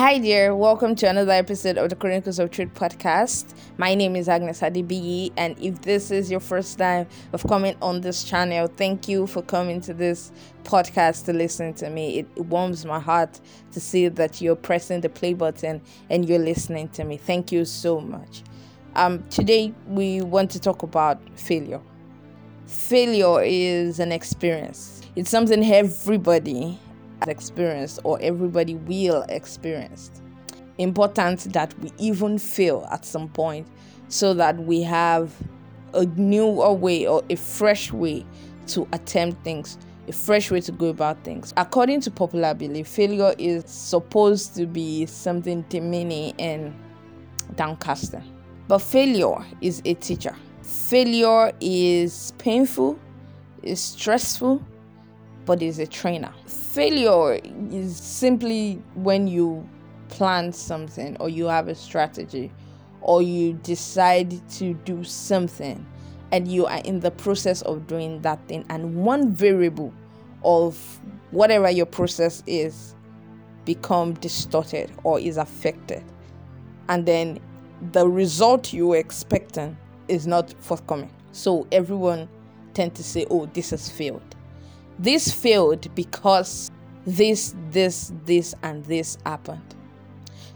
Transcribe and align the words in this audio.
Hi 0.00 0.18
there, 0.18 0.56
welcome 0.56 0.94
to 0.94 1.10
another 1.10 1.32
episode 1.32 1.76
of 1.76 1.90
the 1.90 1.94
Chronicles 1.94 2.38
of 2.38 2.50
Truth 2.50 2.72
podcast. 2.72 3.52
My 3.76 3.94
name 3.94 4.16
is 4.16 4.30
Agnes 4.30 4.62
Adibiyi, 4.62 5.30
and 5.36 5.58
if 5.58 5.82
this 5.82 6.10
is 6.10 6.30
your 6.30 6.40
first 6.40 6.78
time 6.78 7.06
of 7.34 7.42
coming 7.46 7.76
on 7.82 8.00
this 8.00 8.24
channel, 8.24 8.66
thank 8.66 9.08
you 9.08 9.26
for 9.26 9.42
coming 9.42 9.78
to 9.82 9.92
this 9.92 10.32
podcast 10.64 11.26
to 11.26 11.34
listen 11.34 11.74
to 11.74 11.90
me. 11.90 12.20
It 12.20 12.38
warms 12.46 12.86
my 12.86 12.98
heart 12.98 13.40
to 13.72 13.78
see 13.78 14.08
that 14.08 14.40
you're 14.40 14.56
pressing 14.56 15.02
the 15.02 15.10
play 15.10 15.34
button 15.34 15.82
and 16.08 16.26
you're 16.26 16.38
listening 16.38 16.88
to 16.92 17.04
me. 17.04 17.18
Thank 17.18 17.52
you 17.52 17.66
so 17.66 18.00
much. 18.00 18.42
Um, 18.94 19.22
today 19.28 19.74
we 19.86 20.22
want 20.22 20.50
to 20.52 20.60
talk 20.60 20.82
about 20.82 21.20
failure. 21.38 21.82
Failure 22.66 23.42
is 23.42 24.00
an 24.00 24.12
experience. 24.12 25.02
It's 25.14 25.28
something 25.28 25.62
everybody 25.62 26.78
experienced 27.28 28.00
or 28.04 28.18
everybody 28.20 28.74
will 28.74 29.22
experience. 29.28 30.10
Important 30.78 31.52
that 31.52 31.78
we 31.80 31.90
even 31.98 32.38
fail 32.38 32.88
at 32.90 33.04
some 33.04 33.28
point 33.28 33.66
so 34.08 34.34
that 34.34 34.58
we 34.58 34.82
have 34.82 35.34
a 35.94 36.06
newer 36.06 36.72
way 36.72 37.06
or 37.06 37.22
a 37.30 37.36
fresh 37.36 37.92
way 37.92 38.24
to 38.68 38.88
attempt 38.92 39.42
things, 39.44 39.78
a 40.08 40.12
fresh 40.12 40.50
way 40.50 40.60
to 40.60 40.72
go 40.72 40.86
about 40.86 41.22
things. 41.24 41.52
According 41.56 42.00
to 42.02 42.10
popular 42.10 42.54
belief, 42.54 42.88
failure 42.88 43.34
is 43.38 43.64
supposed 43.68 44.54
to 44.56 44.66
be 44.66 45.06
something 45.06 45.62
demeaning 45.68 46.34
and 46.38 46.74
downcasting. 47.54 48.24
But 48.68 48.78
failure 48.78 49.44
is 49.60 49.82
a 49.84 49.94
teacher. 49.94 50.34
Failure 50.62 51.52
is 51.60 52.32
painful, 52.38 52.98
is 53.62 53.80
stressful, 53.80 54.64
but 55.46 55.62
is 55.62 55.78
a 55.78 55.86
trainer. 55.86 56.32
Failure 56.46 57.40
is 57.70 57.96
simply 57.96 58.82
when 58.94 59.26
you 59.26 59.66
plan 60.08 60.52
something 60.52 61.16
or 61.18 61.28
you 61.28 61.46
have 61.46 61.68
a 61.68 61.74
strategy 61.74 62.52
or 63.00 63.22
you 63.22 63.54
decide 63.62 64.30
to 64.50 64.74
do 64.84 65.02
something 65.04 65.84
and 66.32 66.46
you 66.46 66.66
are 66.66 66.80
in 66.84 67.00
the 67.00 67.10
process 67.10 67.62
of 67.62 67.86
doing 67.86 68.20
that 68.22 68.46
thing. 68.46 68.64
And 68.68 68.94
one 68.94 69.32
variable 69.32 69.92
of 70.44 70.78
whatever 71.30 71.70
your 71.70 71.86
process 71.86 72.42
is 72.46 72.94
become 73.64 74.14
distorted 74.14 74.90
or 75.04 75.18
is 75.18 75.36
affected. 75.36 76.04
And 76.88 77.06
then 77.06 77.40
the 77.92 78.08
result 78.08 78.72
you 78.72 78.88
were 78.88 78.96
expecting 78.96 79.76
is 80.08 80.26
not 80.26 80.52
forthcoming. 80.60 81.12
So 81.32 81.66
everyone 81.72 82.28
tend 82.74 82.94
to 82.94 83.02
say 83.02 83.26
oh 83.30 83.46
this 83.46 83.70
has 83.70 83.88
failed 83.90 84.36
this 85.00 85.32
failed 85.32 85.92
because 85.94 86.70
this, 87.06 87.54
this, 87.70 88.12
this, 88.26 88.54
and 88.62 88.84
this 88.84 89.16
happened. 89.24 89.74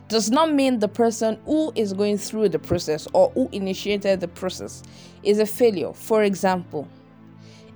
Does 0.09 0.31
not 0.31 0.53
mean 0.53 0.81
the 0.81 0.89
person 0.89 1.41
who 1.47 1.73
is 1.75 1.95
going 1.95 2.19
through 2.19 2.51
the 2.51 2.59
process 2.59 3.09
or 3.15 3.31
who 3.31 3.49
initiated 3.53 4.21
the 4.21 4.29
process 4.29 4.83
is 5.23 5.39
a 5.39 5.47
failure. 5.47 5.95
For 5.95 6.25
example, 6.25 6.87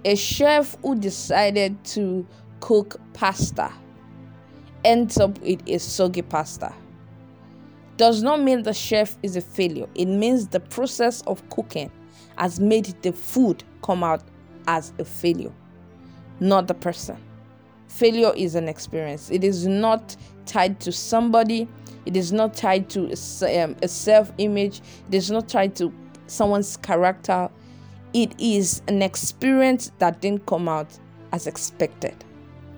a 0.05 0.15
chef 0.15 0.77
who 0.83 0.95
decided 0.95 1.83
to 1.87 2.27
cook 2.61 3.01
pasta 3.15 3.73
ends 4.85 5.17
up 5.17 5.39
with 5.41 5.67
a 5.67 5.79
soggy 5.79 6.21
pasta. 6.21 6.75
Does 7.97 8.23
not 8.23 8.43
mean 8.43 8.63
the 8.63 8.75
chef 8.75 9.17
is 9.23 9.37
a 9.37 9.41
failure. 9.41 9.87
It 9.95 10.07
means 10.07 10.49
the 10.49 10.61
process 10.61 11.23
of 11.23 11.49
cooking 11.49 11.91
has 12.37 12.61
made 12.61 12.95
the 13.01 13.13
food 13.13 13.65
come 13.83 14.05
out 14.05 14.23
as 14.67 14.93
a 14.99 15.05
failure 15.05 15.53
not 16.41 16.67
the 16.67 16.75
person. 16.75 17.17
Failure 17.89 18.33
is 18.37 18.55
an 18.55 18.69
experience, 18.69 19.31
it 19.31 19.43
is 19.43 19.67
not 19.67 20.17
tied 20.47 20.79
to 20.81 20.93
somebody, 20.93 21.69
it 22.07 22.17
is 22.17 22.33
not 22.33 22.55
tied 22.55 22.89
to 22.91 23.07
um, 23.63 23.77
a 23.83 23.89
self 23.89 24.33
image, 24.39 24.81
it 25.09 25.15
is 25.15 25.31
not 25.31 25.49
tied 25.49 25.75
to 25.77 25.93
someone's 26.27 26.77
character. 26.77 27.49
It 28.15 28.39
is 28.41 28.81
an 28.89 29.03
experience 29.03 29.93
that 29.99 30.21
didn't 30.21 30.47
come 30.47 30.69
out 30.69 30.99
as 31.33 31.47
expected. 31.47 32.25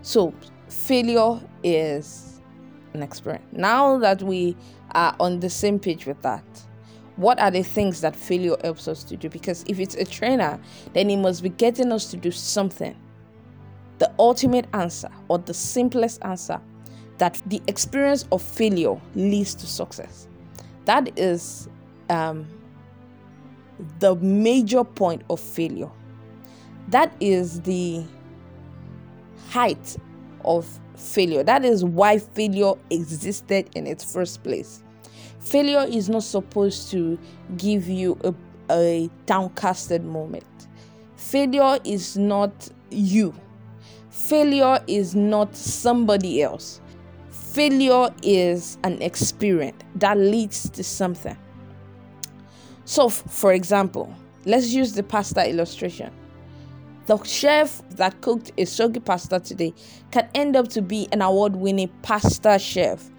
So, 0.02 0.34
failure 0.68 1.40
is 1.62 2.40
an 2.94 3.02
experience. 3.02 3.44
Now 3.52 3.98
that 3.98 4.22
we 4.22 4.56
are 4.92 5.14
on 5.20 5.38
the 5.38 5.50
same 5.50 5.78
page 5.78 6.06
with 6.06 6.20
that, 6.22 6.44
what 7.16 7.38
are 7.38 7.50
the 7.50 7.62
things 7.62 8.00
that 8.00 8.16
failure 8.16 8.56
helps 8.62 8.88
us 8.88 9.04
to 9.04 9.16
do? 9.16 9.28
Because 9.28 9.64
if 9.68 9.78
it's 9.78 9.94
a 9.94 10.04
trainer, 10.04 10.58
then 10.94 11.10
it 11.10 11.18
must 11.18 11.42
be 11.42 11.50
getting 11.50 11.92
us 11.92 12.10
to 12.10 12.16
do 12.16 12.30
something 12.30 12.96
the 14.00 14.10
ultimate 14.18 14.66
answer 14.72 15.10
or 15.28 15.38
the 15.38 15.54
simplest 15.54 16.24
answer 16.24 16.58
that 17.18 17.40
the 17.46 17.62
experience 17.68 18.26
of 18.32 18.40
failure 18.40 18.98
leads 19.14 19.54
to 19.54 19.66
success. 19.66 20.26
That 20.86 21.18
is 21.18 21.68
um, 22.08 22.48
the 23.98 24.16
major 24.16 24.84
point 24.84 25.22
of 25.28 25.38
failure. 25.38 25.90
That 26.88 27.12
is 27.20 27.60
the 27.60 28.02
height 29.50 29.98
of 30.46 30.66
failure. 30.96 31.42
That 31.42 31.66
is 31.66 31.84
why 31.84 32.18
failure 32.18 32.72
existed 32.88 33.68
in 33.76 33.86
its 33.86 34.10
first 34.10 34.42
place. 34.42 34.82
Failure 35.40 35.86
is 35.86 36.08
not 36.08 36.22
supposed 36.22 36.90
to 36.92 37.18
give 37.58 37.86
you 37.86 38.18
a, 38.24 38.34
a 38.70 39.10
downcasted 39.26 40.04
moment. 40.04 40.46
Failure 41.16 41.78
is 41.84 42.16
not 42.16 42.70
you 42.90 43.34
Failure 44.26 44.78
is 44.86 45.14
not 45.14 45.56
somebody 45.56 46.42
else. 46.42 46.81
Failure 47.31 48.10
is 48.22 48.78
an 48.84 49.00
experience 49.03 49.82
that 49.97 50.16
leads 50.16 50.70
to 50.70 50.84
something. 50.84 51.36
So, 52.84 53.06
f- 53.06 53.25
for 53.28 53.53
example, 53.53 54.14
let's 54.44 54.72
use 54.72 54.92
the 54.92 55.03
pasta 55.03 55.48
illustration. 55.48 56.12
The 57.06 57.20
chef 57.25 57.82
that 57.91 58.20
cooked 58.20 58.53
a 58.56 58.66
soggy 58.66 59.00
pasta 59.00 59.41
today 59.41 59.75
can 60.12 60.28
end 60.34 60.54
up 60.54 60.69
to 60.69 60.82
be 60.82 61.09
an 61.10 61.22
award 61.22 61.56
winning 61.56 61.91
pasta 62.03 62.59
chef 62.59 63.10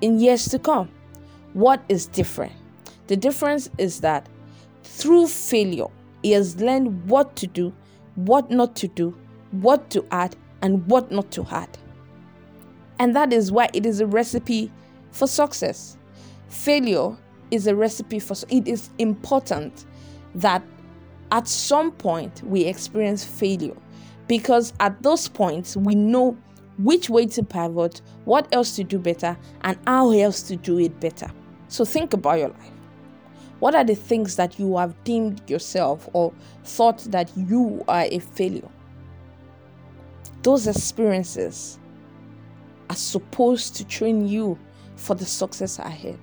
in 0.00 0.20
years 0.20 0.46
to 0.48 0.58
come. 0.58 0.88
What 1.52 1.82
is 1.88 2.06
different? 2.06 2.52
The 3.08 3.16
difference 3.16 3.68
is 3.76 4.00
that 4.02 4.28
through 4.84 5.26
failure, 5.26 5.88
he 6.22 6.30
has 6.32 6.60
learned 6.60 7.08
what 7.08 7.34
to 7.36 7.48
do, 7.48 7.72
what 8.14 8.50
not 8.50 8.76
to 8.76 8.88
do, 8.88 9.16
what 9.50 9.90
to 9.90 10.06
add, 10.12 10.36
and 10.62 10.86
what 10.86 11.10
not 11.10 11.30
to 11.32 11.46
add. 11.50 11.78
And 12.98 13.16
that 13.16 13.32
is 13.32 13.50
why 13.50 13.68
it 13.72 13.86
is 13.86 14.00
a 14.00 14.06
recipe 14.06 14.70
for 15.10 15.26
success. 15.26 15.96
Failure 16.48 17.16
is 17.50 17.66
a 17.66 17.74
recipe 17.74 18.18
for 18.18 18.34
it 18.48 18.68
is 18.68 18.90
important 18.98 19.86
that 20.34 20.62
at 21.32 21.48
some 21.48 21.92
point 21.92 22.42
we 22.44 22.64
experience 22.64 23.24
failure 23.24 23.76
because 24.26 24.72
at 24.80 25.02
those 25.02 25.28
points 25.28 25.76
we 25.76 25.94
know 25.94 26.36
which 26.78 27.10
way 27.10 27.26
to 27.26 27.42
pivot, 27.42 28.00
what 28.24 28.48
else 28.52 28.76
to 28.76 28.84
do 28.84 28.98
better, 28.98 29.36
and 29.62 29.78
how 29.86 30.10
else 30.12 30.42
to 30.42 30.56
do 30.56 30.78
it 30.78 30.98
better. 31.00 31.30
So 31.68 31.84
think 31.84 32.14
about 32.14 32.38
your 32.38 32.48
life. 32.48 32.70
What 33.58 33.74
are 33.74 33.84
the 33.84 33.94
things 33.94 34.36
that 34.36 34.58
you 34.58 34.76
have 34.78 34.94
deemed 35.04 35.48
yourself 35.48 36.08
or 36.14 36.32
thought 36.64 36.98
that 37.10 37.30
you 37.36 37.84
are 37.86 38.06
a 38.10 38.18
failure? 38.18 38.68
Those 40.42 40.66
experiences 40.66 41.78
are 42.88 42.96
supposed 42.96 43.76
to 43.76 43.84
train 43.84 44.26
you 44.26 44.58
for 44.96 45.14
the 45.14 45.26
success 45.26 45.78
ahead. 45.78 46.18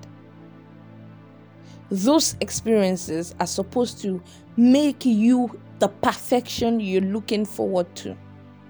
Those 1.90 2.36
experiences 2.40 3.34
are 3.40 3.46
supposed 3.46 4.00
to 4.02 4.22
make 4.56 5.04
you 5.06 5.58
the 5.78 5.88
perfection 5.88 6.80
you're 6.80 7.00
looking 7.00 7.44
forward 7.44 7.94
to. 7.96 8.16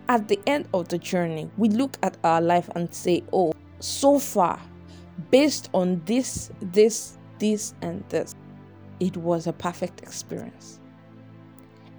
At 0.08 0.28
the 0.28 0.38
end 0.46 0.68
of 0.72 0.88
the 0.88 0.98
journey, 0.98 1.50
we 1.56 1.68
look 1.68 1.96
at 2.02 2.16
our 2.24 2.40
life 2.40 2.68
and 2.74 2.94
say, 2.94 3.24
oh, 3.32 3.52
so 3.80 4.18
far, 4.18 4.60
based 5.30 5.68
on 5.74 6.00
this, 6.04 6.50
this, 6.60 7.18
this, 7.38 7.74
and 7.82 8.04
this, 8.08 8.34
it 9.00 9.16
was 9.16 9.46
a 9.46 9.52
perfect 9.52 10.00
experience. 10.00 10.78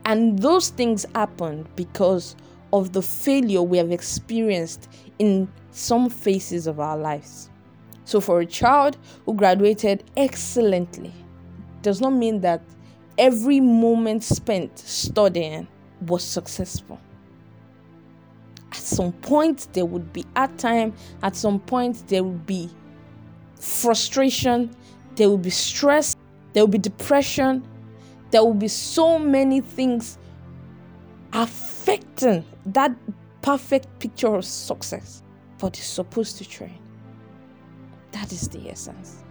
And 0.05 0.39
those 0.39 0.69
things 0.69 1.05
happened 1.13 1.67
because 1.75 2.35
of 2.71 2.93
the 2.93 3.01
failure 3.01 3.61
we 3.61 3.77
have 3.77 3.91
experienced 3.91 4.89
in 5.17 5.47
some 5.71 6.09
phases 6.09 6.67
of 6.67 6.79
our 6.79 6.97
lives. 6.97 7.49
So, 8.05 8.19
for 8.19 8.39
a 8.39 8.45
child 8.45 8.97
who 9.25 9.33
graduated 9.33 10.03
excellently, 10.17 11.13
does 11.81 12.01
not 12.01 12.11
mean 12.11 12.41
that 12.41 12.61
every 13.17 13.59
moment 13.59 14.23
spent 14.23 14.77
studying 14.79 15.67
was 16.07 16.23
successful. 16.23 16.99
At 18.71 18.77
some 18.77 19.11
point, 19.11 19.67
there 19.73 19.85
would 19.85 20.13
be 20.13 20.25
hard 20.35 20.57
time. 20.57 20.93
At 21.21 21.35
some 21.35 21.59
point, 21.59 22.07
there 22.07 22.23
would 22.23 22.45
be 22.45 22.69
frustration. 23.59 24.75
There 25.15 25.29
will 25.29 25.37
be 25.37 25.49
stress. 25.49 26.15
There 26.53 26.63
will 26.63 26.71
be 26.71 26.77
depression. 26.77 27.67
There 28.31 28.43
will 28.43 28.53
be 28.53 28.67
so 28.67 29.19
many 29.19 29.61
things 29.61 30.17
affecting 31.33 32.45
that 32.73 32.95
perfect 33.41 33.99
picture 33.99 34.35
of 34.35 34.45
success, 34.45 35.23
but 35.57 35.77
it's 35.77 35.87
supposed 35.87 36.37
to 36.37 36.47
train. 36.47 36.79
That 38.11 38.31
is 38.31 38.47
the 38.47 38.69
essence. 38.69 39.23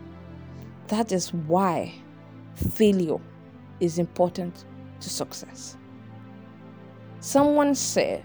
That 0.88 1.12
is 1.12 1.32
why 1.32 1.94
failure 2.54 3.18
is 3.80 3.98
important 3.98 4.64
to 5.00 5.10
success. 5.10 5.76
Someone 7.20 7.74
said 7.74 8.24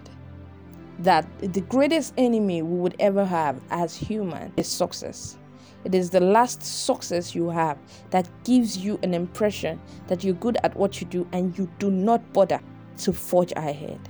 that 1.00 1.26
the 1.40 1.60
greatest 1.62 2.14
enemy 2.16 2.62
we 2.62 2.78
would 2.78 2.96
ever 3.00 3.24
have 3.24 3.60
as 3.70 3.94
human 3.94 4.52
is 4.56 4.68
success. 4.68 5.36
It 5.84 5.94
is 5.94 6.08
the 6.10 6.20
last 6.20 6.62
success 6.62 7.34
you 7.34 7.50
have 7.50 7.76
that 8.10 8.28
gives 8.44 8.78
you 8.78 8.98
an 9.02 9.12
impression 9.12 9.80
that 10.06 10.24
you're 10.24 10.34
good 10.34 10.56
at 10.62 10.74
what 10.76 11.00
you 11.00 11.06
do 11.06 11.26
and 11.32 11.56
you 11.58 11.68
do 11.78 11.90
not 11.90 12.32
bother 12.32 12.60
to 12.98 13.12
forge 13.12 13.52
ahead. 13.56 14.00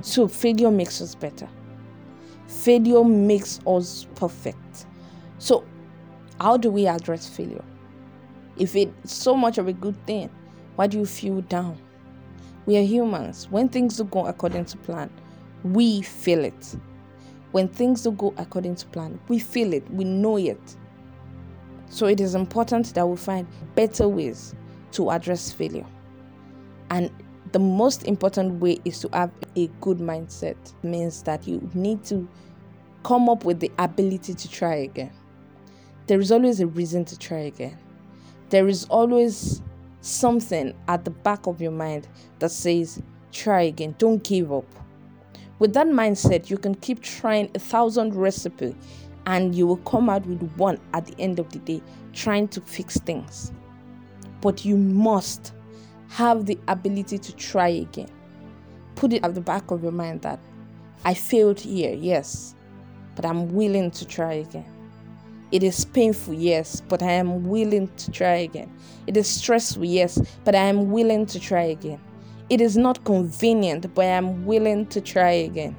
So, 0.00 0.28
failure 0.28 0.70
makes 0.70 1.00
us 1.00 1.14
better. 1.14 1.48
Failure 2.46 3.04
makes 3.04 3.60
us 3.66 4.06
perfect. 4.14 4.86
So, 5.38 5.64
how 6.40 6.56
do 6.56 6.70
we 6.70 6.86
address 6.86 7.28
failure? 7.28 7.64
If 8.56 8.74
it's 8.74 9.12
so 9.12 9.34
much 9.34 9.58
of 9.58 9.68
a 9.68 9.72
good 9.72 9.96
thing, 10.06 10.30
why 10.76 10.86
do 10.86 10.98
you 10.98 11.06
feel 11.06 11.40
down? 11.42 11.78
We 12.66 12.76
are 12.76 12.82
humans. 12.82 13.48
When 13.50 13.68
things 13.68 13.96
don't 13.96 14.10
go 14.10 14.26
according 14.26 14.66
to 14.66 14.76
plan, 14.78 15.10
we 15.64 16.02
feel 16.02 16.44
it. 16.44 16.76
When 17.52 17.68
things 17.68 18.02
don't 18.02 18.18
go 18.18 18.34
according 18.36 18.76
to 18.76 18.86
plan, 18.86 19.18
we 19.28 19.38
feel 19.38 19.72
it, 19.72 19.88
we 19.90 20.04
know 20.04 20.36
it. 20.36 20.76
So 21.88 22.06
it 22.06 22.20
is 22.20 22.34
important 22.34 22.94
that 22.94 23.06
we 23.06 23.16
find 23.16 23.46
better 23.74 24.06
ways 24.08 24.54
to 24.92 25.10
address 25.10 25.50
failure. 25.50 25.86
And 26.90 27.10
the 27.52 27.58
most 27.58 28.04
important 28.04 28.60
way 28.60 28.78
is 28.84 29.00
to 29.00 29.08
have 29.12 29.30
a 29.56 29.68
good 29.80 29.98
mindset. 29.98 30.56
It 30.64 30.74
means 30.82 31.22
that 31.22 31.46
you 31.46 31.68
need 31.74 32.04
to 32.04 32.28
come 33.04 33.28
up 33.28 33.44
with 33.44 33.60
the 33.60 33.70
ability 33.78 34.34
to 34.34 34.50
try 34.50 34.74
again. 34.74 35.12
There 36.06 36.20
is 36.20 36.32
always 36.32 36.60
a 36.60 36.66
reason 36.66 37.04
to 37.06 37.18
try 37.18 37.38
again. 37.40 37.78
There 38.50 38.68
is 38.68 38.84
always 38.86 39.62
something 40.00 40.74
at 40.88 41.04
the 41.04 41.10
back 41.10 41.46
of 41.46 41.60
your 41.60 41.70
mind 41.70 42.08
that 42.38 42.50
says, 42.50 43.02
try 43.32 43.62
again, 43.62 43.94
don't 43.98 44.22
give 44.24 44.52
up. 44.52 44.64
With 45.58 45.74
that 45.74 45.86
mindset, 45.86 46.50
you 46.50 46.56
can 46.56 46.74
keep 46.76 47.02
trying 47.02 47.50
a 47.54 47.58
thousand 47.58 48.14
recipes 48.14 48.74
and 49.26 49.54
you 49.54 49.66
will 49.66 49.78
come 49.78 50.08
out 50.08 50.24
with 50.26 50.42
one 50.56 50.78
at 50.94 51.04
the 51.06 51.14
end 51.20 51.38
of 51.38 51.50
the 51.50 51.58
day, 51.58 51.82
trying 52.12 52.48
to 52.48 52.60
fix 52.62 52.98
things. 52.98 53.52
But 54.40 54.64
you 54.64 54.76
must 54.76 55.52
have 56.08 56.46
the 56.46 56.58
ability 56.68 57.18
to 57.18 57.36
try 57.36 57.68
again. 57.68 58.10
Put 58.94 59.12
it 59.12 59.24
at 59.24 59.34
the 59.34 59.40
back 59.40 59.70
of 59.70 59.82
your 59.82 59.92
mind 59.92 60.22
that 60.22 60.40
I 61.04 61.14
failed 61.14 61.60
here, 61.60 61.94
yes, 61.94 62.54
but 63.14 63.24
I'm 63.24 63.54
willing 63.54 63.90
to 63.92 64.06
try 64.06 64.34
again. 64.34 64.66
It 65.52 65.62
is 65.62 65.84
painful, 65.84 66.34
yes, 66.34 66.82
but 66.88 67.02
I 67.02 67.12
am 67.12 67.44
willing 67.44 67.88
to 67.88 68.10
try 68.10 68.36
again. 68.36 68.70
It 69.06 69.16
is 69.16 69.28
stressful, 69.28 69.84
yes, 69.84 70.20
but 70.44 70.54
I 70.54 70.64
am 70.64 70.90
willing 70.90 71.26
to 71.26 71.40
try 71.40 71.62
again. 71.62 72.00
It 72.50 72.60
is 72.60 72.76
not 72.76 73.04
convenient, 73.04 73.94
but 73.94 74.02
I 74.02 74.08
am 74.08 74.44
willing 74.44 74.86
to 74.86 75.00
try 75.00 75.30
again. 75.30 75.76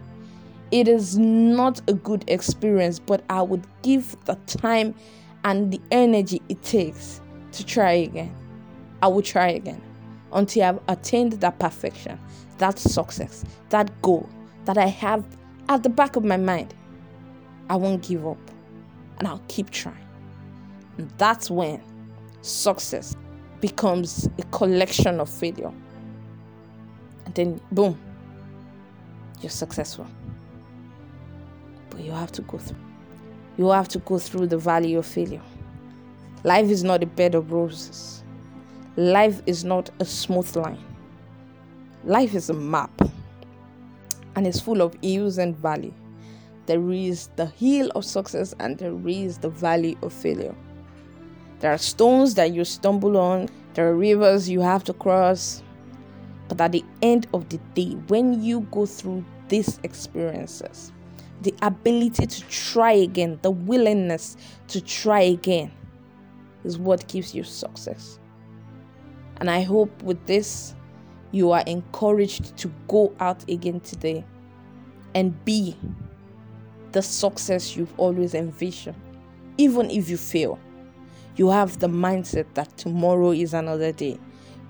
It 0.71 0.87
is 0.87 1.17
not 1.17 1.81
a 1.87 1.93
good 1.93 2.23
experience, 2.27 2.99
but 2.99 3.23
I 3.29 3.41
would 3.41 3.65
give 3.81 4.15
the 4.25 4.35
time 4.45 4.95
and 5.43 5.71
the 5.71 5.81
energy 5.91 6.41
it 6.49 6.61
takes 6.63 7.21
to 7.53 7.65
try 7.65 7.91
again. 7.91 8.35
I 9.01 9.07
will 9.07 9.21
try 9.21 9.49
again 9.49 9.81
until 10.33 10.63
I've 10.63 10.79
attained 10.87 11.33
that 11.33 11.59
perfection, 11.59 12.19
that 12.57 12.79
success, 12.79 13.43
that 13.69 13.89
goal 14.01 14.29
that 14.65 14.77
I 14.77 14.87
have 14.87 15.25
at 15.69 15.83
the 15.83 15.89
back 15.89 16.15
of 16.15 16.23
my 16.23 16.37
mind. 16.37 16.73
I 17.69 17.75
won't 17.75 18.01
give 18.01 18.25
up 18.25 18.37
and 19.17 19.27
I'll 19.27 19.43
keep 19.47 19.69
trying. 19.69 20.07
And 20.97 21.09
that's 21.17 21.49
when 21.49 21.81
success 22.41 23.15
becomes 23.61 24.29
a 24.37 24.43
collection 24.51 25.19
of 25.19 25.29
failure. 25.29 25.71
And 27.25 27.35
then, 27.35 27.61
boom, 27.71 27.97
you're 29.41 29.49
successful. 29.49 30.07
But 31.89 32.01
you 32.01 32.11
have 32.11 32.31
to 32.33 32.41
go 32.43 32.57
through. 32.57 32.77
You 33.57 33.69
have 33.69 33.87
to 33.89 33.99
go 33.99 34.17
through 34.19 34.47
the 34.47 34.57
valley 34.57 34.95
of 34.95 35.05
failure. 35.05 35.41
Life 36.43 36.69
is 36.69 36.83
not 36.83 37.03
a 37.03 37.05
bed 37.05 37.35
of 37.35 37.51
roses. 37.51 38.23
Life 38.95 39.41
is 39.45 39.63
not 39.63 39.89
a 40.00 40.06
smooth 40.06 40.56
line. 40.56 40.83
Life 42.03 42.36
is 42.36 42.50
a 42.50 42.53
map 42.53 42.91
and 44.36 44.47
it's 44.47 44.59
full 44.59 44.81
of 44.81 44.95
hills 45.01 45.38
and 45.38 45.56
valleys 45.56 45.94
there 46.69 46.91
is 46.91 47.30
the 47.36 47.47
hill 47.47 47.89
of 47.95 48.06
success 48.06 48.53
and 48.59 48.77
there 48.77 48.95
is 49.07 49.39
the 49.39 49.50
valley 49.50 49.97
of 50.03 50.13
failure. 50.13 50.53
There 51.62 51.71
are 51.71 51.80
stones 51.80 52.36
that 52.36 52.53
you 52.53 52.63
stumble 52.63 53.18
on, 53.18 53.50
there 53.74 53.89
are 53.89 53.95
rivers 53.95 54.47
you 54.47 54.62
have 54.62 54.83
to 54.83 54.94
cross. 54.94 55.63
But 56.47 56.62
at 56.62 56.74
the 56.74 56.86
end 57.01 57.25
of 57.33 57.50
the 57.50 57.57
day, 57.74 57.94
when 58.07 58.44
you 58.44 58.62
go 58.69 58.86
through 58.86 59.25
these 59.47 59.80
experiences, 59.81 60.91
the 61.41 61.56
ability 61.63 62.27
to 62.27 62.41
try 62.50 62.91
again, 62.91 63.39
the 63.41 63.50
willingness 63.50 64.38
to 64.68 64.80
try 64.80 65.21
again 65.21 65.71
is 66.63 66.77
what 66.77 67.07
gives 67.07 67.33
you 67.33 67.44
success. 67.44 68.19
And 69.39 69.50
I 69.50 69.62
hope 69.62 70.03
with 70.03 70.25
this, 70.25 70.75
you 71.31 71.51
are 71.51 71.63
encouraged 71.65 72.57
to 72.57 72.71
go 72.88 73.13
out 73.19 73.47
again 73.50 73.80
today 73.81 74.25
and 75.15 75.45
be 75.45 75.77
the 76.91 77.01
success 77.01 77.77
you've 77.77 77.94
always 77.97 78.33
envisioned. 78.33 79.00
Even 79.57 79.89
if 79.91 80.09
you 80.09 80.18
fail, 80.18 80.59
you 81.36 81.50
have 81.50 81.80
the 81.80 81.88
mindset 81.88 82.45
that 82.56 82.75
tomorrow 82.77 83.31
is 83.31 83.53
another 83.53 83.91
day. 83.91 84.19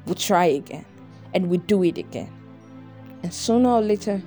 We'll 0.05 0.15
try 0.15 0.45
again 0.45 0.85
and 1.33 1.49
we 1.49 1.57
do 1.57 1.83
it 1.83 1.97
again. 1.97 2.31
And 3.23 3.33
sooner 3.33 3.69
or 3.69 3.81
later, 3.81 4.21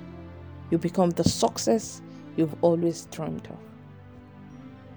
you 0.71 0.77
become 0.77 1.11
the 1.11 1.23
success 1.23 2.01
you've 2.35 2.55
always 2.63 3.05
dreamed 3.11 3.47
of. 3.47 3.57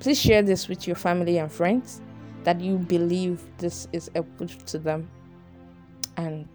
Please 0.00 0.20
share 0.20 0.43
this 0.43 0.69
with 0.69 0.87
your 0.87 0.96
family 0.96 1.38
and 1.38 1.50
friends 1.50 2.00
that 2.44 2.60
you 2.60 2.78
believe 2.78 3.43
this 3.58 3.88
is 3.93 4.10
helpful 4.14 4.46
to 4.46 4.78
them. 4.78 5.08
And 6.16 6.48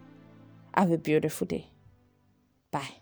have 0.74 0.90
a 0.90 0.98
beautiful 0.98 1.46
day. 1.46 1.68
Bye. 2.70 3.01